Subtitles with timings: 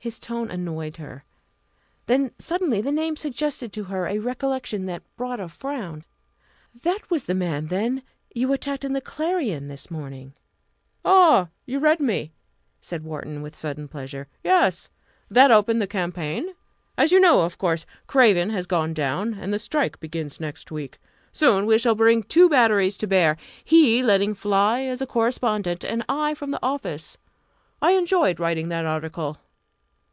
[0.00, 1.24] His tone annoyed her.
[2.06, 6.04] Then suddenly the name suggested to her a recollection that brought a frown.
[6.82, 10.34] "That was the man, then, you attacked in the Clarion this morning!"
[11.04, 11.48] "Ah!
[11.66, 12.32] you read me!"
[12.80, 14.28] said Wharton, with sudden pleasure.
[14.44, 14.88] "Yes
[15.28, 16.46] that opened the campaign.
[16.96, 20.98] As you know, of course, Craven has gone down, and the strike begins next week.
[21.32, 26.34] Soon we shall bring two batteries to bear, he letting fly as correspondent, and I
[26.34, 27.18] from the office.
[27.82, 29.38] I enjoyed writing that article."